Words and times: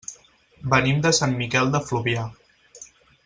Venim 0.71 1.03
de 1.03 1.11
Sant 1.19 1.37
Miquel 1.43 1.71
de 1.77 1.83
Fluvià. 1.91 2.25